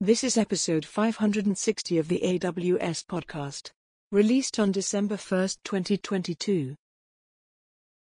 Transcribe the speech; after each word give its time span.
This 0.00 0.22
is 0.22 0.36
episode 0.36 0.84
560 0.84 1.96
of 1.96 2.08
the 2.08 2.20
AWS 2.22 3.06
podcast, 3.06 3.70
released 4.12 4.58
on 4.58 4.70
December 4.70 5.16
1st, 5.16 5.56
2022. 5.64 6.74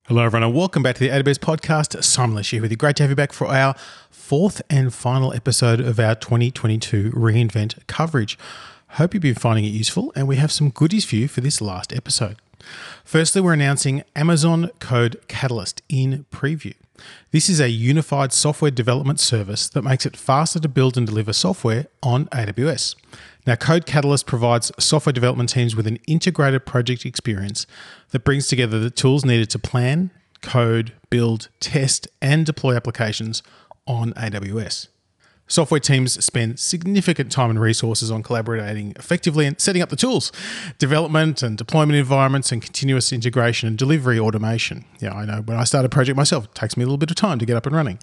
Hello, 0.09 0.25
everyone, 0.25 0.43
and 0.43 0.57
welcome 0.57 0.83
back 0.83 0.97
to 0.97 1.01
the 1.05 1.11
AWS 1.11 1.39
podcast. 1.39 2.03
Simon 2.03 2.35
Elisha 2.35 2.57
here 2.57 2.63
with 2.63 2.73
you. 2.73 2.77
Great 2.77 2.97
to 2.97 3.05
have 3.05 3.11
you 3.11 3.15
back 3.15 3.33
for 3.33 3.47
our 3.47 3.77
fourth 4.11 4.61
and 4.69 4.93
final 4.93 5.33
episode 5.33 5.79
of 5.79 6.01
our 6.01 6.17
2022 6.17 7.13
reInvent 7.13 7.87
coverage. 7.87 8.37
Hope 8.89 9.15
you've 9.15 9.23
been 9.23 9.37
finding 9.37 9.65
it 9.65 9.69
useful, 9.69 10.13
and 10.17 10.27
we 10.27 10.35
have 10.35 10.51
some 10.51 10.71
goodies 10.71 11.05
for 11.05 11.15
you 11.15 11.29
for 11.29 11.43
this 11.43 11.61
last 11.61 11.93
episode. 11.93 12.39
Firstly, 13.05 13.41
we're 13.41 13.53
announcing 13.53 14.03
Amazon 14.17 14.73
Code 14.81 15.21
Catalyst 15.29 15.83
in 15.89 16.27
preview. 16.33 16.75
This 17.31 17.49
is 17.49 17.61
a 17.61 17.69
unified 17.69 18.33
software 18.33 18.71
development 18.71 19.21
service 19.21 19.69
that 19.69 19.83
makes 19.83 20.07
it 20.07 20.17
faster 20.17 20.61
to 20.61 20.69
build 20.69 20.97
and 20.97 21.07
deliver 21.07 21.33
software 21.33 21.87
on 22.03 22.27
AWS. 22.27 22.95
Now, 23.47 23.57
Code 23.57 23.87
Catalyst 23.87 24.27
provides 24.27 24.73
software 24.79 25.13
development 25.13 25.49
teams 25.49 25.75
with 25.75 25.87
an 25.87 25.99
integrated 26.07 26.67
project 26.67 27.07
experience 27.07 27.67
that 28.11 28.25
brings 28.25 28.47
together 28.47 28.79
the 28.79 28.91
tools 28.91 29.25
needed 29.25 29.51
to 29.51 29.59
plan, 29.59 30.11
code, 30.43 30.93
build, 31.11 31.49
test, 31.61 32.09
and 32.21 32.45
deploy 32.45 32.77
applications 32.77 33.43
on 33.87 34.13
AWS. 34.13 34.89
Software 35.49 35.81
teams 35.81 36.23
spend 36.23 36.61
significant 36.61 37.33
time 37.33 37.51
and 37.51 37.61
resources 37.61 38.11
on 38.11 38.23
collaborating 38.23 38.93
effectively 38.97 39.47
and 39.47 39.59
setting 39.61 39.81
up 39.81 39.89
the 39.89 39.97
tools, 39.97 40.31
development 40.79 41.43
and 41.43 41.57
deployment 41.57 41.99
environments, 41.99 42.53
and 42.53 42.63
continuous 42.63 43.13
integration 43.13 43.67
and 43.67 43.79
delivery 43.79 44.19
automation. 44.19 44.85
Yeah, 45.01 45.15
I 45.15 45.25
know 45.25 45.41
when 45.41 45.57
I 45.57 45.65
start 45.65 45.85
a 45.85 45.89
project 45.89 46.17
myself, 46.17 46.45
it 46.45 46.55
takes 46.55 46.77
me 46.77 46.83
a 46.83 46.87
little 46.87 46.99
bit 46.99 47.11
of 47.11 47.17
time 47.17 47.39
to 47.39 47.47
get 47.47 47.57
up 47.57 47.67
and 47.67 47.75
running. 47.75 47.99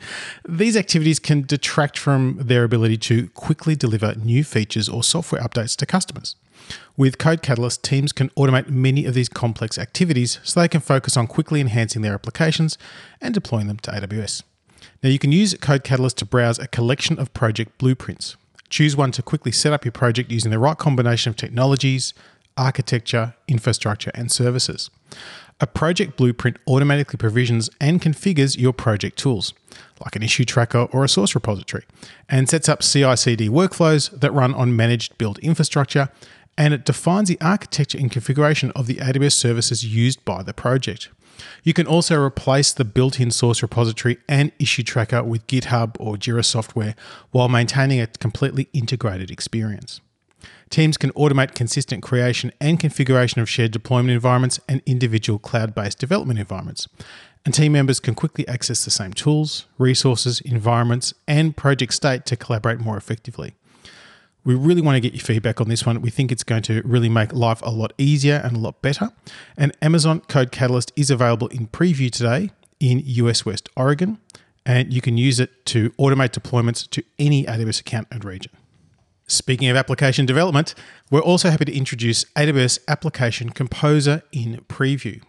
These 0.48 0.76
activities 0.76 1.20
can 1.20 1.44
detract 1.44 2.00
from 2.00 2.40
their 2.42 2.64
ability 2.64 2.98
to 2.98 3.28
quickly 3.30 3.76
deliver 3.76 4.16
new 4.16 4.44
features 4.44 4.90
or 4.90 5.04
software 5.04 5.42
updates 5.42 5.76
to 5.78 5.86
customers. 5.86 6.36
With 6.98 7.18
Code 7.18 7.42
Catalyst, 7.42 7.84
teams 7.84 8.12
can 8.12 8.30
automate 8.30 8.70
many 8.70 9.06
of 9.06 9.14
these 9.14 9.30
complex 9.30 9.78
activities 9.78 10.40
so 10.44 10.60
they 10.60 10.68
can 10.68 10.82
focus 10.82 11.16
on 11.16 11.28
quickly 11.28 11.62
enhancing 11.62 12.02
their 12.02 12.14
applications 12.14 12.78
and 13.22 13.34
deploying 13.34 13.68
them 13.68 13.78
to 13.80 13.92
AWS. 13.92 14.42
Now, 15.06 15.12
you 15.12 15.20
can 15.20 15.32
use 15.32 15.54
Code 15.62 15.84
Catalyst 15.84 16.18
to 16.18 16.26
browse 16.26 16.58
a 16.58 16.68
collection 16.68 17.20
of 17.20 17.32
project 17.36 17.78
blueprints. 17.78 18.38
Choose 18.70 18.96
one 18.98 19.12
to 19.12 19.22
quickly 19.22 19.52
set 19.52 19.72
up 19.72 19.86
your 19.86 19.92
project 19.92 20.32
using 20.32 20.50
the 20.50 20.58
right 20.58 20.76
combination 20.76 21.30
of 21.30 21.36
technologies, 21.36 22.16
architecture, 22.58 23.36
infrastructure, 23.48 24.10
and 24.16 24.32
services. 24.32 24.90
A 25.62 25.68
project 25.68 26.18
blueprint 26.18 26.58
automatically 26.68 27.18
provisions 27.18 27.70
and 27.80 28.02
configures 28.02 28.58
your 28.58 28.74
project 28.74 29.20
tools, 29.20 29.54
like 30.04 30.16
an 30.16 30.24
issue 30.24 30.44
tracker 30.44 30.88
or 30.92 31.04
a 31.04 31.08
source 31.08 31.36
repository, 31.36 31.84
and 32.28 32.50
sets 32.50 32.68
up 32.68 32.82
CI 32.82 33.16
CD 33.16 33.48
workflows 33.48 34.10
that 34.22 34.34
run 34.34 34.56
on 34.56 34.76
managed 34.76 35.20
build 35.20 35.38
infrastructure, 35.38 36.10
and 36.58 36.74
it 36.74 36.84
defines 36.84 37.30
the 37.30 37.38
architecture 37.42 38.00
and 38.00 38.12
configuration 38.12 38.72
of 38.72 38.88
the 38.88 38.96
AWS 38.96 39.34
services 39.34 39.86
used 39.86 40.26
by 40.26 40.42
the 40.42 40.52
project. 40.52 41.10
You 41.64 41.74
can 41.74 41.88
also 41.88 42.22
replace 42.22 42.74
the 42.74 42.86
built 42.86 43.20
in 43.20 43.32
source 43.32 43.62
repository 43.62 44.18
and 44.28 44.52
issue 44.60 44.84
tracker 44.84 45.24
with 45.24 45.48
GitHub 45.48 45.96
or 46.00 46.16
Jira 46.16 46.46
software 46.46 46.96
while 47.32 47.50
maintaining 47.50 48.00
a 48.00 48.08
completely 48.08 48.70
integrated 48.74 49.32
experience. 49.32 50.02
Teams 50.70 50.98
can 50.98 51.12
automate 51.12 51.56
consistent 51.56 52.04
creation 52.04 52.52
and 52.60 52.80
configuration 52.80 53.42
of 53.42 53.50
shared 53.50 53.72
deployment 53.72 54.12
environments 54.12 54.60
and 54.68 54.82
individual 54.86 55.40
cloud 55.40 55.76
based 55.76 56.00
development 56.00 56.40
environments. 56.40 56.88
And 57.46 57.54
team 57.54 57.74
members 57.74 58.00
can 58.00 58.16
quickly 58.16 58.48
access 58.48 58.84
the 58.84 58.92
same 58.92 59.14
tools, 59.14 59.68
resources, 59.78 60.42
environments, 60.42 61.14
and 61.28 61.56
project 61.56 61.94
state 61.94 62.26
to 62.26 62.36
collaborate 62.36 62.80
more 62.80 62.98
effectively. 62.98 63.54
We 64.46 64.54
really 64.54 64.82
want 64.82 64.96
to 64.96 65.00
get 65.00 65.14
your 65.14 65.24
feedback 65.24 65.60
on 65.60 65.70
this 65.70 65.86
one. 65.86 66.00
We 66.02 66.12
think 66.12 66.32
it's 66.32 66.44
going 66.44 66.62
to 66.64 66.84
really 66.86 67.10
make 67.10 67.34
life 67.34 67.62
a 67.64 67.72
lot 67.72 67.94
easier 67.98 68.40
and 68.44 68.56
a 68.56 68.60
lot 68.60 68.82
better. 68.84 69.10
And 69.58 69.76
Amazon 69.82 70.22
Code 70.22 70.52
Catalyst 70.52 70.92
is 70.96 71.10
available 71.10 71.48
in 71.48 71.68
preview 71.68 72.12
today 72.12 72.52
in 72.80 73.02
US 73.06 73.44
West 73.44 73.70
Oregon, 73.76 74.20
and 74.64 74.94
you 74.94 75.02
can 75.02 75.18
use 75.18 75.40
it 75.40 75.66
to 75.68 75.90
automate 75.92 76.30
deployments 76.30 76.88
to 76.92 77.04
any 77.18 77.46
AWS 77.46 77.82
account 77.82 78.08
and 78.12 78.24
region. 78.24 78.52
Speaking 79.28 79.68
of 79.70 79.76
application 79.76 80.28
development, 80.28 80.76
we're 81.10 81.22
also 81.22 81.50
happy 81.50 81.66
to 81.66 81.76
introduce 81.76 82.26
AWS 82.36 82.78
Application 82.88 83.50
Composer 83.50 84.22
in 84.32 84.64
preview. 84.70 85.24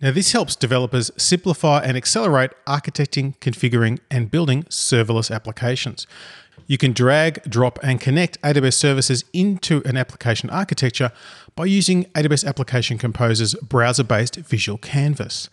Now, 0.00 0.10
this 0.10 0.32
helps 0.32 0.56
developers 0.56 1.10
simplify 1.16 1.80
and 1.82 1.96
accelerate 1.96 2.50
architecting, 2.66 3.38
configuring, 3.38 4.00
and 4.10 4.30
building 4.30 4.64
serverless 4.64 5.34
applications. 5.34 6.06
You 6.66 6.78
can 6.78 6.92
drag, 6.92 7.42
drop, 7.44 7.78
and 7.82 8.00
connect 8.00 8.40
AWS 8.42 8.74
services 8.74 9.24
into 9.32 9.82
an 9.84 9.96
application 9.96 10.50
architecture 10.50 11.12
by 11.54 11.66
using 11.66 12.04
AWS 12.06 12.46
Application 12.46 12.98
Composer's 12.98 13.54
browser 13.54 14.04
based 14.04 14.36
visual 14.36 14.78
canvas. 14.78 15.48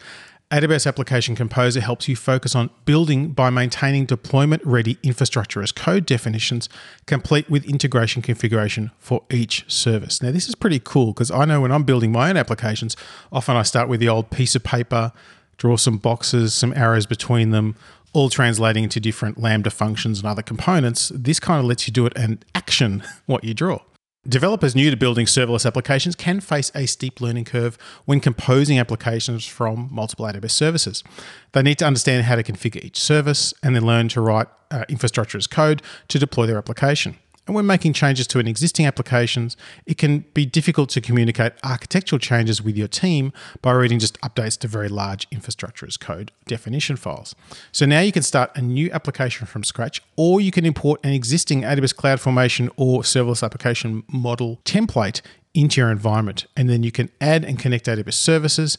AWS 0.51 0.85
Application 0.85 1.35
Composer 1.35 1.81
helps 1.81 2.07
you 2.07 2.15
focus 2.15 2.55
on 2.55 2.69
building 2.85 3.29
by 3.29 3.49
maintaining 3.49 4.05
deployment 4.05 4.63
ready 4.63 4.99
infrastructure 5.01 5.63
as 5.63 5.71
code 5.71 6.05
definitions, 6.05 6.69
complete 7.07 7.49
with 7.49 7.65
integration 7.65 8.21
configuration 8.21 8.91
for 8.99 9.23
each 9.31 9.65
service. 9.67 10.21
Now, 10.21 10.31
this 10.31 10.47
is 10.47 10.53
pretty 10.53 10.79
cool 10.79 11.07
because 11.07 11.31
I 11.31 11.45
know 11.45 11.61
when 11.61 11.71
I'm 11.71 11.83
building 11.83 12.11
my 12.11 12.29
own 12.29 12.37
applications, 12.37 12.95
often 13.31 13.55
I 13.55 13.63
start 13.63 13.89
with 13.89 13.99
the 13.99 14.09
old 14.09 14.29
piece 14.29 14.53
of 14.53 14.63
paper, 14.63 15.11
draw 15.57 15.75
some 15.75 15.97
boxes, 15.97 16.53
some 16.53 16.73
arrows 16.75 17.07
between 17.07 17.49
them, 17.49 17.75
all 18.13 18.29
translating 18.29 18.83
into 18.83 18.99
different 18.99 19.39
Lambda 19.39 19.69
functions 19.69 20.19
and 20.19 20.27
other 20.27 20.41
components. 20.41 21.11
This 21.13 21.39
kind 21.39 21.59
of 21.59 21.65
lets 21.65 21.87
you 21.87 21.93
do 21.93 22.05
it 22.05 22.13
and 22.15 22.43
action 22.55 23.03
what 23.25 23.43
you 23.43 23.53
draw. 23.53 23.79
Developers 24.25 24.73
new 24.73 24.89
to 24.89 24.95
building 24.95 25.25
serverless 25.25 25.65
applications 25.65 26.15
can 26.15 26.39
face 26.39 26.71
a 26.73 26.85
steep 26.85 27.19
learning 27.19 27.43
curve 27.43 27.77
when 28.05 28.21
composing 28.21 28.79
applications 28.79 29.45
from 29.45 29.89
multiple 29.91 30.25
AWS 30.25 30.51
services. 30.51 31.03
They 31.51 31.61
need 31.61 31.77
to 31.79 31.85
understand 31.85 32.23
how 32.23 32.37
to 32.37 32.43
configure 32.43 32.81
each 32.81 32.97
service 32.97 33.53
and 33.61 33.75
then 33.75 33.85
learn 33.85 34.07
to 34.09 34.21
write 34.21 34.47
uh, 34.71 34.85
infrastructure 34.87 35.37
as 35.37 35.45
code 35.45 35.81
to 36.07 36.19
deploy 36.19 36.45
their 36.45 36.57
application. 36.57 37.17
And 37.45 37.55
when 37.55 37.65
making 37.65 37.93
changes 37.93 38.25
to 38.27 38.39
an 38.39 38.47
existing 38.47 38.85
applications, 38.85 39.57
it 39.85 39.97
can 39.97 40.19
be 40.33 40.45
difficult 40.45 40.89
to 40.91 41.01
communicate 41.01 41.53
architectural 41.63 42.19
changes 42.19 42.61
with 42.61 42.77
your 42.77 42.87
team 42.87 43.33
by 43.61 43.71
reading 43.71 43.99
just 43.99 44.19
updates 44.21 44.57
to 44.59 44.67
very 44.67 44.87
large 44.87 45.27
infrastructure 45.29 45.85
as 45.85 45.97
code 45.97 46.31
definition 46.47 46.95
files. 46.95 47.35
So 47.71 47.85
now 47.85 47.99
you 47.99 48.13
can 48.13 48.23
start 48.23 48.51
a 48.55 48.61
new 48.61 48.89
application 48.91 49.45
from 49.45 49.63
scratch, 49.63 50.01
or 50.15 50.39
you 50.39 50.51
can 50.51 50.65
import 50.65 51.01
an 51.03 51.11
existing 51.11 51.63
AWS 51.63 51.95
CloudFormation 51.95 52.69
or 52.77 53.01
serverless 53.01 53.43
application 53.43 54.03
model 54.07 54.59
template 54.63 55.21
into 55.53 55.81
your 55.81 55.91
environment. 55.91 56.45
And 56.55 56.69
then 56.69 56.83
you 56.83 56.91
can 56.91 57.09
add 57.19 57.43
and 57.43 57.59
connect 57.59 57.85
AWS 57.85 58.13
services 58.13 58.77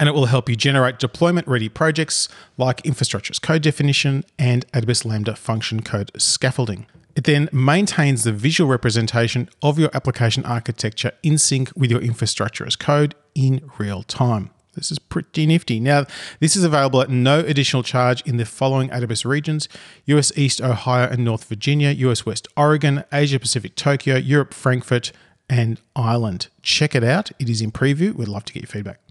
and 0.00 0.08
it 0.08 0.12
will 0.12 0.26
help 0.26 0.48
you 0.48 0.56
generate 0.56 0.98
deployment 0.98 1.46
ready 1.46 1.68
projects 1.68 2.28
like 2.58 2.84
infrastructure 2.84 3.32
as 3.32 3.38
code 3.38 3.62
definition 3.62 4.24
and 4.38 4.70
AWS 4.72 5.04
Lambda 5.04 5.36
function 5.36 5.82
code 5.82 6.10
scaffolding. 6.16 6.86
It 7.16 7.24
then 7.24 7.48
maintains 7.52 8.24
the 8.24 8.32
visual 8.32 8.68
representation 8.68 9.48
of 9.62 9.78
your 9.78 9.90
application 9.94 10.44
architecture 10.44 11.12
in 11.22 11.38
sync 11.38 11.70
with 11.76 11.90
your 11.90 12.00
infrastructure 12.00 12.66
as 12.66 12.76
code 12.76 13.14
in 13.34 13.70
real 13.78 14.02
time. 14.02 14.50
This 14.74 14.90
is 14.90 14.98
pretty 14.98 15.46
nifty. 15.46 15.78
Now, 15.78 16.06
this 16.40 16.56
is 16.56 16.64
available 16.64 17.00
at 17.00 17.08
no 17.10 17.38
additional 17.38 17.84
charge 17.84 18.22
in 18.22 18.36
the 18.36 18.44
following 18.44 18.88
AWS 18.88 19.24
regions 19.24 19.68
US 20.06 20.36
East, 20.36 20.60
Ohio, 20.60 21.08
and 21.08 21.24
North 21.24 21.44
Virginia, 21.44 21.90
US 21.90 22.26
West, 22.26 22.48
Oregon, 22.56 23.04
Asia 23.12 23.38
Pacific, 23.38 23.76
Tokyo, 23.76 24.16
Europe, 24.16 24.52
Frankfurt, 24.52 25.12
and 25.48 25.80
Ireland. 25.94 26.48
Check 26.62 26.94
it 26.94 27.04
out. 27.04 27.30
It 27.38 27.48
is 27.48 27.60
in 27.60 27.70
preview. 27.70 28.14
We'd 28.14 28.28
love 28.28 28.44
to 28.46 28.52
get 28.52 28.62
your 28.62 28.68
feedback. 28.68 29.03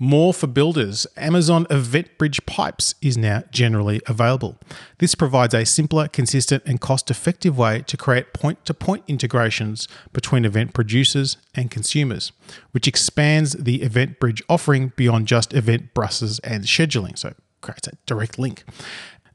More 0.00 0.32
for 0.32 0.46
builders. 0.46 1.08
Amazon 1.16 1.66
EventBridge 1.66 2.46
Pipes 2.46 2.94
is 3.02 3.18
now 3.18 3.42
generally 3.50 4.00
available. 4.06 4.56
This 4.98 5.16
provides 5.16 5.54
a 5.54 5.66
simpler, 5.66 6.06
consistent, 6.06 6.62
and 6.64 6.80
cost 6.80 7.10
effective 7.10 7.58
way 7.58 7.82
to 7.88 7.96
create 7.96 8.32
point 8.32 8.64
to 8.66 8.74
point 8.74 9.02
integrations 9.08 9.88
between 10.12 10.44
event 10.44 10.72
producers 10.72 11.36
and 11.52 11.68
consumers, 11.68 12.30
which 12.70 12.86
expands 12.86 13.54
the 13.54 13.80
EventBridge 13.80 14.40
offering 14.48 14.92
beyond 14.94 15.26
just 15.26 15.52
event 15.52 15.92
buses 15.94 16.38
and 16.40 16.62
scheduling. 16.62 17.18
So, 17.18 17.34
creates 17.60 17.88
a 17.88 17.92
direct 18.06 18.38
link. 18.38 18.62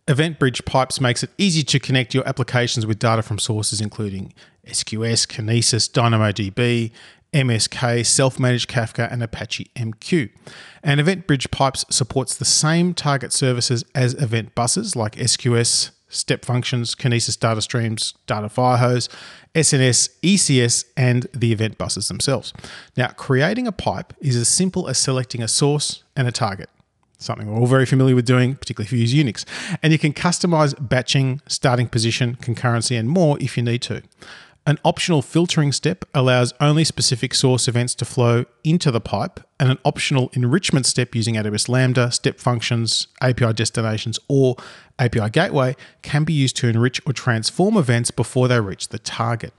EventBridge 0.07 0.63
Pipes 0.63 1.01
makes 1.01 1.23
it 1.23 1.29
easy 1.37 1.63
to 1.63 1.79
connect 1.79 2.13
your 2.13 2.25
applications 2.25 2.85
with 2.85 2.99
data 2.99 3.21
from 3.21 3.37
sources 3.37 3.81
including 3.81 4.33
SQS, 4.65 5.27
Kinesis, 5.27 5.89
DynamoDB, 5.91 6.91
MSK, 7.33 8.05
self 8.05 8.39
managed 8.39 8.69
Kafka, 8.69 9.11
and 9.11 9.21
Apache 9.23 9.69
MQ. 9.75 10.29
And 10.83 11.01
EventBridge 11.01 11.51
Pipes 11.51 11.85
supports 11.89 12.35
the 12.35 12.45
same 12.45 12.93
target 12.93 13.33
services 13.33 13.83
as 13.95 14.13
event 14.15 14.55
buses 14.55 14.95
like 14.95 15.15
SQS, 15.15 15.91
step 16.09 16.45
functions, 16.45 16.95
Kinesis 16.95 17.39
data 17.39 17.61
streams, 17.61 18.13
data 18.27 18.47
firehose, 18.47 19.09
SNS, 19.55 20.09
ECS, 20.21 20.85
and 20.95 21.27
the 21.33 21.51
event 21.51 21.77
buses 21.77 22.07
themselves. 22.07 22.53
Now, 22.95 23.07
creating 23.09 23.67
a 23.67 23.71
pipe 23.71 24.13
is 24.19 24.35
as 24.35 24.47
simple 24.47 24.87
as 24.87 24.97
selecting 24.97 25.41
a 25.41 25.47
source 25.47 26.03
and 26.15 26.27
a 26.27 26.31
target. 26.31 26.69
something 27.17 27.49
we're 27.49 27.59
all 27.59 27.67
very 27.67 27.85
familiar 27.85 28.15
with 28.15 28.25
doing, 28.25 28.55
particularly 28.55 28.85
if 28.85 28.91
you 28.91 28.99
use 28.99 29.13
Unix. 29.13 29.45
And 29.81 29.93
you 29.93 29.99
can 29.99 30.11
customize 30.13 30.75
batching, 30.77 31.41
starting 31.47 31.87
position, 31.87 32.35
concurrency, 32.35 32.99
and 32.99 33.07
more 33.07 33.37
if 33.39 33.55
you 33.55 33.63
need 33.63 33.81
to. 33.83 34.01
An 34.65 34.79
optional 34.85 35.21
filtering 35.21 35.73
step 35.73 36.05
allows 36.13 36.53
only 36.61 36.85
specific 36.85 37.33
source 37.33 37.67
events 37.67 37.93
to 37.95 38.05
flow 38.05 38.45
into 38.63 38.91
the 38.91 39.01
pipe, 39.01 39.41
and 39.59 39.69
an 39.69 39.77
optional 39.83 40.29
enrichment 40.31 40.85
step 40.85 41.13
using 41.13 41.35
AWS 41.35 41.67
Lambda, 41.67 42.11
step 42.11 42.39
functions, 42.39 43.07
API 43.19 43.51
destinations, 43.51 44.19
or 44.29 44.55
API 44.99 45.29
gateway 45.29 45.75
can 46.01 46.23
be 46.23 46.31
used 46.31 46.55
to 46.57 46.69
enrich 46.69 47.01
or 47.05 47.11
transform 47.11 47.75
events 47.75 48.09
before 48.09 48.47
they 48.47 48.61
reach 48.61 48.87
the 48.87 48.99
target. 48.99 49.53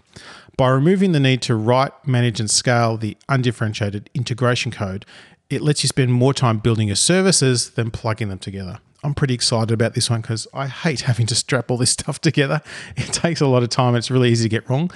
By 0.56 0.70
removing 0.70 1.12
the 1.12 1.20
need 1.20 1.42
to 1.42 1.54
write, 1.54 1.92
manage, 2.06 2.40
and 2.40 2.50
scale 2.50 2.96
the 2.96 3.18
undifferentiated 3.28 4.08
integration 4.14 4.72
code, 4.72 5.04
it 5.50 5.60
lets 5.60 5.84
you 5.84 5.88
spend 5.88 6.14
more 6.14 6.32
time 6.32 6.58
building 6.58 6.86
your 6.88 6.96
services 6.96 7.70
than 7.70 7.90
plugging 7.90 8.30
them 8.30 8.38
together. 8.38 8.78
I'm 9.04 9.14
pretty 9.14 9.34
excited 9.34 9.70
about 9.70 9.94
this 9.94 10.08
one 10.08 10.22
because 10.22 10.48
I 10.54 10.66
hate 10.66 11.02
having 11.02 11.26
to 11.26 11.34
strap 11.34 11.70
all 11.70 11.76
this 11.76 11.90
stuff 11.98 12.20
together. 12.20 12.62
It 12.96 13.12
takes 13.12 13.40
a 13.40 13.46
lot 13.46 13.62
of 13.62 13.68
time. 13.68 13.94
It's 13.94 14.10
really 14.10 14.30
easy 14.30 14.44
to 14.44 14.48
get 14.48 14.68
wrong. 14.68 14.90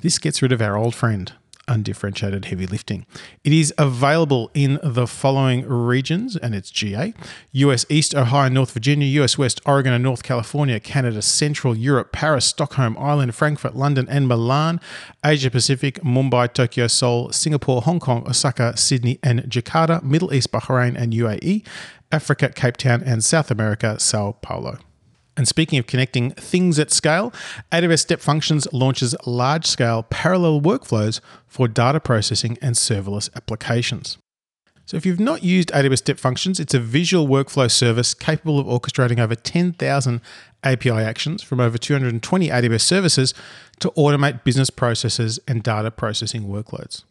This 0.00 0.18
gets 0.18 0.42
rid 0.42 0.52
of 0.52 0.60
our 0.60 0.76
old 0.76 0.94
friend, 0.94 1.32
undifferentiated 1.66 2.44
heavy 2.44 2.66
lifting. 2.66 3.06
It 3.42 3.52
is 3.52 3.72
available 3.78 4.50
in 4.52 4.78
the 4.82 5.06
following 5.06 5.66
regions, 5.66 6.36
and 6.36 6.54
it's 6.54 6.70
GA 6.70 7.14
US 7.52 7.86
East, 7.88 8.14
Ohio, 8.14 8.50
North 8.50 8.72
Virginia, 8.72 9.06
US 9.22 9.38
West, 9.38 9.62
Oregon, 9.64 9.94
and 9.94 10.04
North 10.04 10.22
California, 10.22 10.78
Canada, 10.78 11.22
Central 11.22 11.74
Europe, 11.74 12.12
Paris, 12.12 12.44
Stockholm, 12.44 12.96
Ireland, 12.98 13.34
Frankfurt, 13.34 13.74
London, 13.74 14.06
and 14.10 14.28
Milan, 14.28 14.78
Asia 15.24 15.50
Pacific, 15.50 16.00
Mumbai, 16.02 16.52
Tokyo, 16.52 16.86
Seoul, 16.86 17.32
Singapore, 17.32 17.80
Hong 17.82 18.00
Kong, 18.00 18.28
Osaka, 18.28 18.76
Sydney, 18.76 19.18
and 19.22 19.40
Jakarta, 19.44 20.02
Middle 20.02 20.34
East, 20.34 20.52
Bahrain, 20.52 20.96
and 20.96 21.14
UAE, 21.14 21.64
Africa, 22.14 22.48
Cape 22.48 22.76
Town, 22.76 23.02
and 23.02 23.22
South 23.22 23.50
America, 23.50 23.98
Sao 23.98 24.32
Paulo. 24.40 24.78
And 25.36 25.48
speaking 25.48 25.78
of 25.78 25.86
connecting 25.86 26.30
things 26.30 26.78
at 26.78 26.92
scale, 26.92 27.32
AWS 27.72 27.98
Step 27.98 28.20
Functions 28.20 28.68
launches 28.72 29.16
large 29.26 29.66
scale 29.66 30.04
parallel 30.04 30.60
workflows 30.60 31.20
for 31.46 31.66
data 31.66 31.98
processing 31.98 32.56
and 32.62 32.76
serverless 32.76 33.28
applications. 33.34 34.16
So, 34.86 34.96
if 34.96 35.04
you've 35.06 35.18
not 35.18 35.42
used 35.42 35.70
AWS 35.72 35.98
Step 35.98 36.18
Functions, 36.18 36.60
it's 36.60 36.74
a 36.74 36.78
visual 36.78 37.26
workflow 37.26 37.70
service 37.70 38.14
capable 38.14 38.60
of 38.60 38.66
orchestrating 38.66 39.18
over 39.18 39.34
10,000 39.34 40.20
API 40.62 40.90
actions 40.90 41.42
from 41.42 41.58
over 41.58 41.78
220 41.78 42.48
AWS 42.48 42.82
services 42.82 43.34
to 43.80 43.90
automate 43.92 44.44
business 44.44 44.70
processes 44.70 45.40
and 45.48 45.62
data 45.62 45.90
processing 45.90 46.44
workloads. 46.44 47.04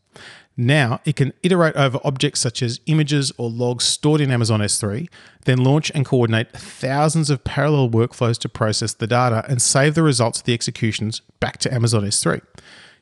Now 0.56 1.00
it 1.04 1.16
can 1.16 1.34
iterate 1.42 1.76
over 1.76 2.00
objects 2.04 2.40
such 2.40 2.62
as 2.62 2.80
images 2.86 3.32
or 3.38 3.50
logs 3.50 3.86
stored 3.86 4.22
in 4.22 4.32
Amazon 4.32 4.60
S3, 4.60 5.10
then 5.46 5.64
launch 5.64 5.92
and 5.96 6.06
coordinate 6.06 6.52
thousands 6.52 7.30
of 7.30 7.44
parallel 7.44 7.90
workflows 7.90 8.38
to 8.40 8.50
process 8.50 8.94
the 8.94 9.08
data 9.08 9.44
and 9.48 9.62
save 9.62 9.96
the 9.96 10.04
results 10.04 10.40
of 10.40 10.46
the 10.46 10.54
executions 10.54 11.22
back 11.40 11.58
to 11.60 11.74
Amazon 11.74 12.04
S3. 12.04 12.42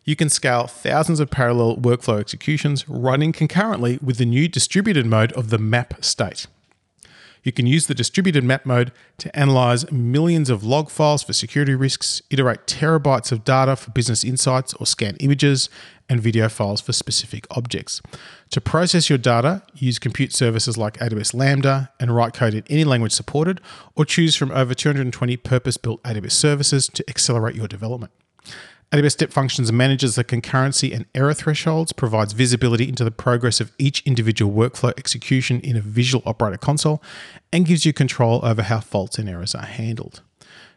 You 0.04 0.16
can 0.16 0.30
scale 0.30 0.66
thousands 0.66 1.19
of 1.19 1.30
parallel 1.30 1.78
workflow 1.78 2.19
executions 2.19 2.88
running 2.90 3.34
concurrently 3.34 4.00
with 4.02 4.18
the 4.18 4.25
new 4.25 4.48
distributed 4.48 5.06
mode 5.06 5.31
of 5.34 5.50
the 5.50 5.60
map 5.60 6.04
state. 6.04 6.48
You 7.43 7.51
can 7.51 7.65
use 7.65 7.88
the 7.88 7.95
distributed 7.95 8.43
map 8.43 8.65
mode 8.65 8.91
to 9.17 9.35
analyze 9.38 9.91
millions 9.91 10.49
of 10.49 10.63
log 10.63 10.89
files 10.89 11.23
for 11.23 11.33
security 11.33 11.73
risks, 11.73 12.21
iterate 12.29 12.67
terabytes 12.67 13.31
of 13.31 13.43
data 13.43 13.75
for 13.75 13.91
business 13.91 14.23
insights, 14.23 14.73
or 14.75 14.85
scan 14.85 15.15
images 15.19 15.69
and 16.07 16.21
video 16.21 16.49
files 16.49 16.81
for 16.81 16.93
specific 16.93 17.47
objects. 17.51 18.01
To 18.51 18.61
process 18.61 19.09
your 19.09 19.17
data, 19.17 19.63
use 19.73 19.97
compute 19.97 20.33
services 20.33 20.77
like 20.77 20.97
AWS 20.97 21.33
Lambda 21.33 21.91
and 21.99 22.15
write 22.15 22.33
code 22.33 22.53
in 22.53 22.63
any 22.69 22.83
language 22.83 23.13
supported, 23.13 23.61
or 23.95 24.05
choose 24.05 24.35
from 24.35 24.51
over 24.51 24.73
220 24.73 25.38
purpose 25.38 25.77
built 25.77 26.03
AWS 26.03 26.33
services 26.33 26.88
to 26.89 27.03
accelerate 27.07 27.55
your 27.55 27.67
development. 27.67 28.11
AWS 28.91 29.11
Step 29.13 29.31
Functions 29.31 29.71
manages 29.71 30.15
the 30.15 30.23
concurrency 30.25 30.93
and 30.93 31.05
error 31.15 31.33
thresholds, 31.33 31.93
provides 31.93 32.33
visibility 32.33 32.89
into 32.89 33.05
the 33.05 33.11
progress 33.11 33.61
of 33.61 33.71
each 33.77 34.05
individual 34.05 34.51
workflow 34.51 34.91
execution 34.97 35.61
in 35.61 35.77
a 35.77 35.81
visual 35.81 36.21
operator 36.25 36.57
console, 36.57 37.01
and 37.53 37.65
gives 37.65 37.85
you 37.85 37.93
control 37.93 38.43
over 38.43 38.63
how 38.63 38.81
faults 38.81 39.17
and 39.17 39.29
errors 39.29 39.55
are 39.55 39.65
handled. 39.65 40.21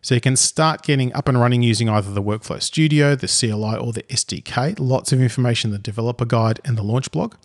So 0.04 0.14
you 0.14 0.20
can 0.20 0.36
start 0.36 0.82
getting 0.82 1.14
up 1.14 1.30
and 1.30 1.40
running 1.40 1.62
using 1.62 1.88
either 1.88 2.12
the 2.12 2.22
Workflow 2.22 2.60
Studio, 2.60 3.16
the 3.16 3.26
CLI, 3.26 3.78
or 3.78 3.90
the 3.94 4.02
SDK. 4.02 4.76
Lots 4.78 5.14
of 5.14 5.22
information 5.22 5.68
in 5.68 5.72
the 5.72 5.78
developer 5.78 6.26
guide 6.26 6.60
and 6.62 6.76
the 6.76 6.82
launch 6.82 7.10
blog. 7.10 7.36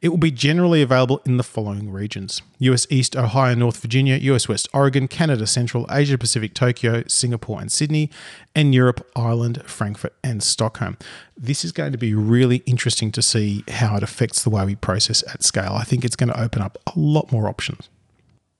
It 0.00 0.10
will 0.10 0.18
be 0.18 0.30
generally 0.30 0.80
available 0.80 1.20
in 1.26 1.38
the 1.38 1.42
following 1.42 1.90
regions 1.90 2.40
US 2.60 2.86
East, 2.88 3.16
Ohio, 3.16 3.56
North 3.56 3.78
Virginia, 3.78 4.14
US 4.14 4.48
West, 4.48 4.68
Oregon, 4.72 5.08
Canada, 5.08 5.44
Central, 5.44 5.88
Asia 5.90 6.16
Pacific, 6.16 6.54
Tokyo, 6.54 7.02
Singapore, 7.08 7.60
and 7.60 7.72
Sydney, 7.72 8.10
and 8.54 8.72
Europe, 8.72 9.04
Ireland, 9.16 9.64
Frankfurt, 9.66 10.14
and 10.22 10.40
Stockholm. 10.40 10.96
This 11.36 11.64
is 11.64 11.72
going 11.72 11.90
to 11.90 11.98
be 11.98 12.14
really 12.14 12.58
interesting 12.58 13.10
to 13.10 13.22
see 13.22 13.64
how 13.66 13.96
it 13.96 14.04
affects 14.04 14.44
the 14.44 14.50
way 14.50 14.64
we 14.64 14.76
process 14.76 15.24
at 15.34 15.42
scale. 15.42 15.72
I 15.72 15.82
think 15.82 16.04
it's 16.04 16.14
going 16.14 16.30
to 16.30 16.40
open 16.40 16.62
up 16.62 16.78
a 16.86 16.92
lot 16.94 17.32
more 17.32 17.48
options. 17.48 17.88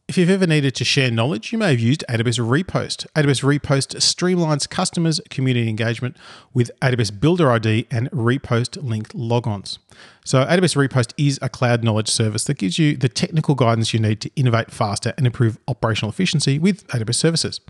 If 0.07 0.19
you've 0.19 0.29
ever 0.29 0.47
needed 0.47 0.75
to 0.75 0.85
share 0.85 1.11
knowledge, 1.11 1.51
you 1.51 1.57
may 1.57 1.71
have 1.71 1.81
used 1.81 2.05
AWS 2.11 2.39
Repost. 2.39 3.07
AWS 3.17 3.43
Repost 3.43 3.97
streamlines 3.97 4.69
customers' 4.69 5.19
community 5.31 5.67
engagement 5.67 6.19
with 6.53 6.71
AWS 6.83 7.19
Builder 7.19 7.51
ID 7.51 7.87
and 7.91 8.11
Repost 8.11 8.87
linked 8.87 9.17
logons. 9.17 9.79
So, 10.23 10.45
AWS 10.45 10.77
Repost 10.77 11.15
is 11.17 11.39
a 11.41 11.49
cloud 11.49 11.83
knowledge 11.83 12.11
service 12.11 12.45
that 12.45 12.59
gives 12.59 12.79
you 12.79 12.99
the 12.99 13.09
technical 13.09 13.55
guidance 13.55 13.95
you 13.95 13.99
need 13.99 14.21
to 14.21 14.31
innovate 14.37 14.71
faster 14.71 15.15
and 15.17 15.27
improve 15.27 15.57
operational 15.69 16.11
efficiency 16.11 16.59
with 16.59 16.87
AWS 16.89 17.15
services. 17.15 17.61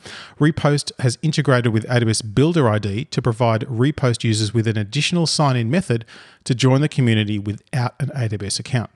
Repost 0.40 0.90
has 0.98 1.18
integrated 1.22 1.72
with 1.72 1.86
AWS 1.86 2.34
Builder 2.34 2.68
ID 2.68 3.04
to 3.04 3.22
provide 3.22 3.60
Repost 3.60 4.24
users 4.24 4.52
with 4.52 4.66
an 4.66 4.76
additional 4.76 5.28
sign 5.28 5.54
in 5.54 5.70
method 5.70 6.04
to 6.42 6.52
join 6.52 6.80
the 6.80 6.88
community 6.88 7.38
without 7.38 7.94
an 8.00 8.08
AWS 8.08 8.58
account. 8.58 8.90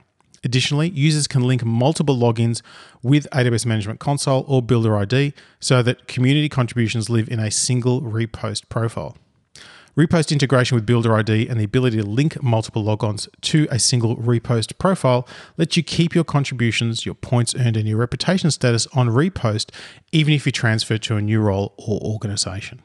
Additionally, 0.45 0.91
users 0.91 1.27
can 1.27 1.43
link 1.43 1.65
multiple 1.65 2.17
logins 2.17 2.63
with 3.03 3.29
AWS 3.31 3.67
Management 3.67 4.01
Console 4.01 4.45
or 4.47 4.63
Builder 4.63 4.97
ID 4.97 5.35
so 5.61 5.83
that 5.83 6.07
community 6.07 6.49
contributions 6.49 7.11
live 7.11 7.29
in 7.29 7.39
a 7.39 7.51
single 7.51 8.01
repost 8.03 8.69
profile. 8.69 9.17
Repost 9.99 10.31
integration 10.31 10.77
with 10.77 10.87
Builder 10.87 11.13
ID 11.17 11.49
and 11.49 11.59
the 11.59 11.65
ability 11.65 11.97
to 11.97 12.05
link 12.05 12.41
multiple 12.41 12.85
logons 12.85 13.29
to 13.41 13.67
a 13.69 13.81
single 13.81 14.17
repost 14.17 14.79
profile 14.79 15.27
lets 15.57 15.77
you 15.77 15.83
keep 15.83 16.15
your 16.15 16.23
contributions, 16.23 17.05
your 17.05 17.17
points 17.17 17.53
earned, 17.57 17.77
and 17.77 17.89
your 17.89 17.99
reputation 17.99 18.53
status 18.53 18.87
on 18.95 19.09
repost, 19.09 19.71
even 20.13 20.33
if 20.33 20.47
you 20.47 20.53
transfer 20.53 20.99
to 20.99 21.17
a 21.17 21.21
new 21.21 21.41
role 21.41 21.75
or 21.77 22.01
organization. 22.01 22.81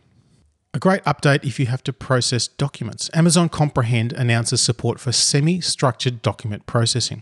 A 0.74 0.80
great 0.80 1.04
update 1.04 1.46
if 1.46 1.60
you 1.60 1.68
have 1.68 1.84
to 1.84 1.94
process 1.94 2.48
documents. 2.48 3.12
Amazon 3.14 3.48
Comprehend 3.48 4.12
announces 4.14 4.60
support 4.60 5.00
for 5.00 5.12
semi 5.12 5.62
structured 5.62 6.24
document 6.24 6.66
processing. 6.66 7.22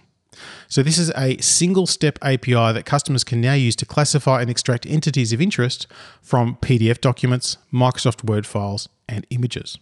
So, 0.68 0.82
this 0.82 0.98
is 0.98 1.12
a 1.18 1.38
single 1.38 1.86
step 1.86 2.18
API 2.22 2.54
that 2.74 2.86
customers 2.86 3.24
can 3.24 3.42
now 3.42 3.54
use 3.54 3.76
to 3.78 3.86
classify 3.86 4.42
and 4.42 4.50
extract 4.50 4.86
entities 4.86 5.34
of 5.34 5.42
interest 5.42 5.88
from 6.22 6.56
PDF 6.58 7.02
documents, 7.02 7.58
Microsoft 7.74 8.24
Word 8.24 8.46
files, 8.46 8.88
and 9.10 9.28
images. 9.30 9.78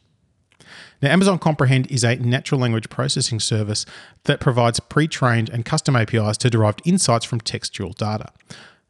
Now, 1.01 1.11
Amazon 1.11 1.39
Comprehend 1.39 1.89
is 1.91 2.03
a 2.03 2.15
natural 2.15 2.59
language 2.59 2.89
processing 2.89 3.39
service 3.39 3.85
that 4.25 4.39
provides 4.39 4.79
pre 4.79 5.07
trained 5.07 5.49
and 5.49 5.65
custom 5.65 5.95
APIs 5.95 6.37
to 6.37 6.49
derive 6.49 6.75
insights 6.83 7.25
from 7.25 7.39
textual 7.39 7.93
data. 7.93 8.31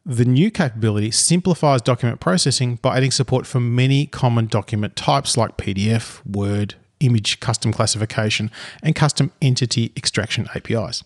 The 0.06 0.24
new 0.24 0.50
capability 0.50 1.10
simplifies 1.10 1.82
document 1.82 2.20
processing 2.20 2.76
by 2.76 2.96
adding 2.96 3.10
support 3.10 3.46
for 3.46 3.60
many 3.60 4.06
common 4.06 4.46
document 4.46 4.96
types 4.96 5.36
like 5.36 5.58
PDF, 5.58 6.24
Word, 6.26 6.74
image 7.00 7.40
custom 7.40 7.72
classification, 7.72 8.50
and 8.82 8.94
custom 8.94 9.32
entity 9.42 9.92
extraction 9.96 10.48
APIs. 10.54 11.04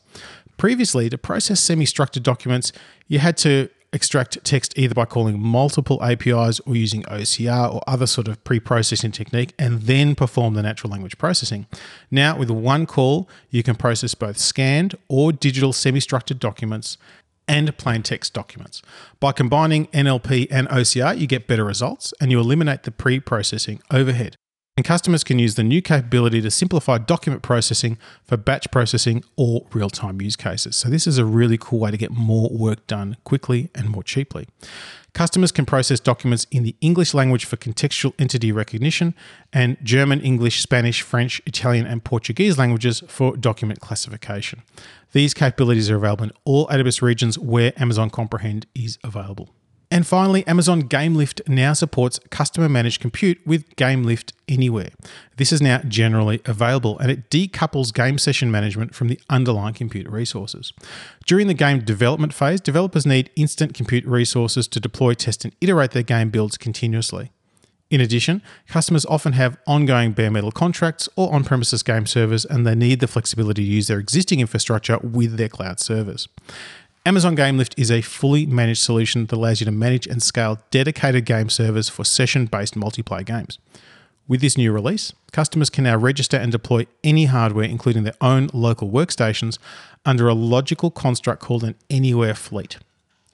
Previously, 0.57 1.09
to 1.11 1.19
process 1.19 1.61
semi 1.61 1.87
structured 1.87 2.23
documents, 2.23 2.73
you 3.09 3.19
had 3.19 3.37
to 3.39 3.69
extract 3.95 4.43
text 4.45 4.77
either 4.77 4.95
by 4.95 5.05
calling 5.05 5.41
multiple 5.41 6.03
APIs 6.03 6.59
or 6.61 6.75
using 6.75 7.05
OCR 7.05 7.73
or 7.73 7.81
other 7.87 8.07
sort 8.07 8.27
of 8.29 8.43
pre 8.45 8.59
processing 8.59 9.13
technique 9.13 9.55
and 9.59 9.83
then 9.83 10.15
perform 10.15 10.55
the 10.55 10.63
natural 10.63 10.91
language 10.91 11.17
processing. 11.17 11.67
Now, 12.11 12.37
with 12.37 12.51
one 12.51 12.87
call, 12.87 13.29
you 13.51 13.63
can 13.63 13.77
process 13.77 14.15
both 14.15 14.37
scanned 14.37 14.97
or 15.09 15.33
digital 15.33 15.73
semi 15.73 16.01
structured 16.01 16.41
documents 16.41 16.99
and 17.47 17.77
plain 17.77 18.03
text 18.03 18.33
documents. 18.35 18.83
By 19.21 19.33
combining 19.33 19.87
NLP 19.89 20.49
and 20.51 20.69
OCR, 20.69 21.17
you 21.17 21.27
get 21.27 21.47
better 21.47 21.65
results 21.65 22.13
and 22.21 22.31
you 22.31 22.41
eliminate 22.41 22.83
the 22.83 22.91
pre 22.91 23.21
processing 23.21 23.81
overhead. 23.91 24.37
And 24.77 24.85
customers 24.85 25.23
can 25.23 25.39
use 25.39 25.55
the 25.55 25.63
new 25.63 25.81
capability 25.81 26.41
to 26.41 26.51
simplify 26.51 26.99
document 26.99 27.43
processing 27.43 27.97
for 28.25 28.37
batch 28.37 28.69
processing 28.73 29.23
or 29.37 29.67
real 29.73 29.89
time 29.89 30.21
use 30.21 30.35
cases. 30.35 30.75
So, 30.75 30.89
this 30.89 31.07
is 31.07 31.17
a 31.17 31.25
really 31.25 31.57
cool 31.57 31.79
way 31.79 31.93
to 31.93 31.97
get 31.97 32.11
more 32.11 32.49
work 32.51 32.85
done 32.89 33.17
quickly 33.23 33.71
and 33.73 33.89
more 33.89 34.03
cheaply. 34.03 34.49
Customers 35.13 35.53
can 35.53 35.65
process 35.65 36.01
documents 36.01 36.45
in 36.51 36.65
the 36.65 36.75
English 36.81 37.15
language 37.15 37.45
for 37.45 37.57
contextual 37.57 38.15
entity 38.19 38.51
recognition 38.51 39.15
and 39.53 39.77
German, 39.81 40.21
English, 40.21 40.61
Spanish, 40.61 41.03
French, 41.03 41.41
Italian, 41.47 41.87
and 41.87 42.03
Portuguese 42.03 42.59
languages 42.59 43.05
for 43.07 43.37
document 43.37 43.79
classification. 43.79 44.63
These 45.13 45.35
capabilities 45.35 45.89
are 45.89 45.97
available 45.97 46.25
in 46.25 46.33
all 46.45 46.67
AWS 46.67 47.01
regions 47.01 47.39
where 47.39 47.73
Amazon 47.77 48.11
Comprehend 48.11 48.67
is 48.75 48.99
available. 49.05 49.51
And 49.95 50.05
finally, 50.05 50.45
Amazon 50.49 50.83
GameLift 50.83 51.49
now 51.49 51.73
supports 51.73 52.19
customer 52.29 52.69
managed 52.69 53.01
compute 53.01 53.39
with 53.47 53.77
GameLift 53.77 54.33
Anywhere. 54.49 54.91
This 55.37 55.53
is 55.53 55.63
now 55.63 55.83
generally 55.87 56.43
available 56.47 56.99
and 56.99 57.13
it 57.13 57.31
decouples 57.31 57.95
game 57.95 58.19
session 58.19 58.51
management 58.51 58.93
from 58.93 59.07
the 59.07 59.21
underlying 59.31 59.75
compute 59.75 60.09
resources. 60.11 60.73
During 61.27 61.47
the 61.47 61.55
game 61.55 61.79
development 61.85 62.35
phase, 62.35 62.61
developers 62.61 63.07
need 63.07 63.31
instant 63.37 63.73
compute 63.73 64.05
resources 64.05 64.67
to 64.67 64.81
deploy, 64.81 65.15
test, 65.15 65.45
and 65.45 65.55
iterate 65.61 65.93
their 65.93 66.03
game 66.03 66.29
builds 66.29 66.59
continuously. 66.59 67.31
In 67.89 68.01
addition, 68.01 68.43
customers 68.67 69.07
often 69.07 69.35
have 69.35 69.57
ongoing 69.65 70.11
bare 70.11 70.31
metal 70.31 70.51
contracts 70.51 71.09
or 71.15 71.33
on 71.33 71.45
premises 71.45 71.85
game 71.85 72.07
servers, 72.07 72.45
and 72.45 72.67
they 72.67 72.75
need 72.75 72.99
the 72.99 73.07
flexibility 73.07 73.63
to 73.63 73.71
use 73.71 73.87
their 73.87 74.01
existing 74.01 74.41
infrastructure 74.41 74.99
with 74.99 75.37
their 75.37 75.49
cloud 75.49 75.79
servers. 75.79 76.27
Amazon 77.07 77.37
GameLift 77.37 77.75
is 77.77 77.91
a 77.91 78.01
fully 78.01 78.47
managed 78.47 78.81
solution 78.81 79.27
that 79.27 79.37
allows 79.37 79.61
you 79.61 79.67
to 79.67 79.71
manage 79.71 80.07
and 80.07 80.23
scale 80.23 80.61
dedicated 80.71 81.27
game 81.27 81.51
servers 81.51 81.91
for 81.91 82.03
session 82.03 82.47
based 82.47 82.77
multiplayer 82.77 83.27
games. 83.27 83.59
With 84.27 84.41
this 84.41 84.57
new 84.57 84.73
release, 84.73 85.13
customers 85.31 85.69
can 85.69 85.85
now 85.85 85.99
register 85.99 86.39
and 86.39 86.51
deploy 86.51 86.87
any 87.03 87.27
hardware, 87.27 87.67
including 87.67 88.05
their 88.05 88.17
own 88.23 88.49
local 88.55 88.89
workstations, 88.89 89.59
under 90.07 90.29
a 90.29 90.35
logical 90.35 90.91
construct 90.91 91.43
called 91.43 91.63
an 91.63 91.75
Anywhere 91.91 92.33
Fleet. 92.33 92.79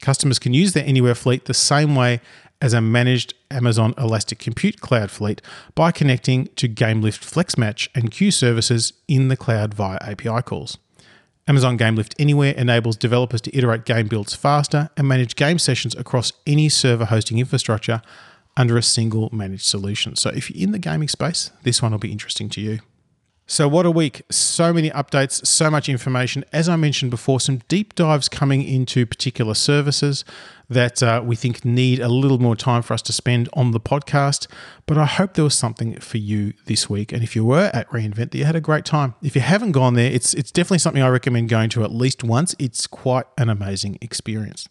Customers 0.00 0.40
can 0.40 0.52
use 0.52 0.72
their 0.72 0.84
Anywhere 0.84 1.14
Fleet 1.14 1.44
the 1.44 1.54
same 1.54 1.94
way 1.94 2.20
as 2.60 2.72
a 2.72 2.80
managed 2.80 3.34
Amazon 3.52 3.94
Elastic 3.96 4.40
Compute 4.40 4.80
Cloud 4.80 5.12
fleet 5.12 5.40
by 5.76 5.92
connecting 5.92 6.48
to 6.56 6.68
GameLift 6.68 7.20
FlexMatch 7.20 7.86
and 7.94 8.10
queue 8.10 8.32
services 8.32 8.94
in 9.06 9.28
the 9.28 9.36
cloud 9.36 9.74
via 9.74 9.98
API 10.00 10.42
calls. 10.42 10.76
Amazon 11.50 11.76
GameLift 11.76 12.14
Anywhere 12.16 12.54
enables 12.56 12.96
developers 12.96 13.40
to 13.40 13.56
iterate 13.56 13.84
game 13.84 14.06
builds 14.06 14.36
faster 14.36 14.88
and 14.96 15.08
manage 15.08 15.34
game 15.34 15.58
sessions 15.58 15.96
across 15.96 16.32
any 16.46 16.68
server 16.68 17.06
hosting 17.06 17.40
infrastructure 17.40 18.02
under 18.56 18.78
a 18.78 18.82
single 18.84 19.28
managed 19.32 19.64
solution. 19.64 20.14
So 20.14 20.30
if 20.30 20.48
you're 20.48 20.62
in 20.62 20.70
the 20.70 20.78
gaming 20.78 21.08
space, 21.08 21.50
this 21.64 21.82
one 21.82 21.90
will 21.90 21.98
be 21.98 22.12
interesting 22.12 22.50
to 22.50 22.60
you. 22.60 22.78
So, 23.50 23.66
what 23.66 23.84
a 23.84 23.90
week. 23.90 24.22
So 24.30 24.72
many 24.72 24.90
updates, 24.90 25.44
so 25.44 25.72
much 25.72 25.88
information. 25.88 26.44
As 26.52 26.68
I 26.68 26.76
mentioned 26.76 27.10
before, 27.10 27.40
some 27.40 27.62
deep 27.66 27.96
dives 27.96 28.28
coming 28.28 28.62
into 28.62 29.04
particular 29.04 29.54
services 29.54 30.24
that 30.68 31.02
uh, 31.02 31.20
we 31.24 31.34
think 31.34 31.64
need 31.64 31.98
a 31.98 32.08
little 32.08 32.38
more 32.38 32.54
time 32.54 32.80
for 32.82 32.94
us 32.94 33.02
to 33.02 33.12
spend 33.12 33.48
on 33.54 33.72
the 33.72 33.80
podcast. 33.80 34.46
But 34.86 34.98
I 34.98 35.04
hope 35.06 35.34
there 35.34 35.42
was 35.42 35.56
something 35.56 35.98
for 35.98 36.18
you 36.18 36.52
this 36.66 36.88
week. 36.88 37.12
And 37.12 37.24
if 37.24 37.34
you 37.34 37.44
were 37.44 37.72
at 37.74 37.90
reInvent, 37.90 38.30
that 38.30 38.36
you 38.36 38.44
had 38.44 38.54
a 38.54 38.60
great 38.60 38.84
time. 38.84 39.16
If 39.20 39.34
you 39.34 39.40
haven't 39.40 39.72
gone 39.72 39.94
there, 39.94 40.12
it's, 40.12 40.32
it's 40.32 40.52
definitely 40.52 40.78
something 40.78 41.02
I 41.02 41.08
recommend 41.08 41.48
going 41.48 41.70
to 41.70 41.82
at 41.82 41.90
least 41.90 42.22
once. 42.22 42.54
It's 42.60 42.86
quite 42.86 43.26
an 43.36 43.48
amazing 43.48 43.98
experience. 44.00 44.68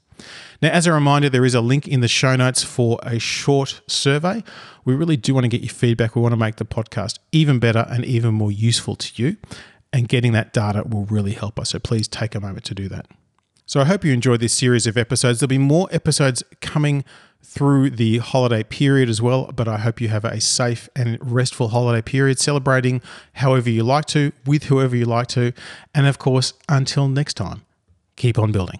Now, 0.61 0.69
as 0.69 0.87
a 0.87 0.93
reminder, 0.93 1.29
there 1.29 1.45
is 1.45 1.55
a 1.55 1.61
link 1.61 1.87
in 1.87 2.01
the 2.01 2.07
show 2.07 2.35
notes 2.35 2.63
for 2.63 2.99
a 3.03 3.19
short 3.19 3.81
survey. 3.87 4.43
We 4.85 4.93
really 4.93 5.17
do 5.17 5.33
want 5.33 5.45
to 5.45 5.49
get 5.49 5.61
your 5.61 5.69
feedback. 5.69 6.15
We 6.15 6.21
want 6.21 6.33
to 6.33 6.37
make 6.37 6.57
the 6.57 6.65
podcast 6.65 7.19
even 7.31 7.59
better 7.59 7.85
and 7.89 8.03
even 8.05 8.33
more 8.33 8.51
useful 8.51 8.95
to 8.95 9.23
you. 9.23 9.37
And 9.91 10.07
getting 10.07 10.33
that 10.33 10.53
data 10.53 10.83
will 10.87 11.05
really 11.05 11.31
help 11.31 11.59
us. 11.59 11.69
So 11.69 11.79
please 11.79 12.07
take 12.07 12.35
a 12.35 12.39
moment 12.39 12.65
to 12.65 12.75
do 12.75 12.87
that. 12.89 13.07
So 13.65 13.79
I 13.79 13.85
hope 13.85 14.03
you 14.03 14.11
enjoyed 14.13 14.39
this 14.39 14.53
series 14.53 14.87
of 14.87 14.97
episodes. 14.97 15.39
There'll 15.39 15.47
be 15.49 15.57
more 15.59 15.87
episodes 15.91 16.43
coming 16.59 17.05
through 17.41 17.91
the 17.91 18.17
holiday 18.17 18.63
period 18.63 19.09
as 19.09 19.21
well, 19.21 19.51
but 19.55 19.67
I 19.67 19.77
hope 19.77 20.01
you 20.01 20.09
have 20.09 20.25
a 20.25 20.41
safe 20.41 20.89
and 20.95 21.17
restful 21.21 21.69
holiday 21.69 22.01
period, 22.01 22.39
celebrating 22.39 23.01
however 23.33 23.69
you 23.69 23.83
like 23.83 24.05
to, 24.05 24.31
with 24.45 24.63
whoever 24.65 24.95
you 24.95 25.05
like 25.05 25.27
to. 25.27 25.53
And 25.93 26.07
of 26.07 26.17
course, 26.17 26.53
until 26.67 27.07
next 27.07 27.35
time, 27.35 27.63
keep 28.15 28.37
on 28.37 28.51
building. 28.51 28.79